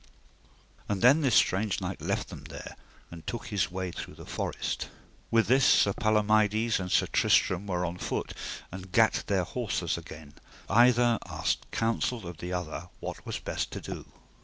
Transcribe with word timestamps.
And 0.89 1.03
then 1.03 1.21
this 1.21 1.35
strange 1.35 1.79
knight 1.79 2.01
left 2.01 2.29
them 2.29 2.45
there, 2.45 2.75
and 3.11 3.27
took 3.27 3.45
his 3.49 3.69
way 3.69 3.91
through 3.91 4.15
the 4.15 4.25
forest. 4.25 4.89
With 5.29 5.45
this 5.45 5.63
Sir 5.63 5.93
Palomides 5.93 6.79
and 6.79 6.91
Sir 6.91 7.05
Tristram 7.05 7.67
were 7.67 7.85
on 7.85 7.99
foot, 7.99 8.33
and 8.71 8.91
gat 8.91 9.23
their 9.27 9.43
horses 9.43 9.99
again, 9.99 10.33
and 10.67 10.71
either 10.77 11.19
asked 11.27 11.69
counsel 11.69 12.25
of 12.25 12.41
other, 12.43 12.89
what 12.99 13.23
was 13.27 13.37
best 13.37 13.69
to 13.73 13.79
do. 13.79 14.07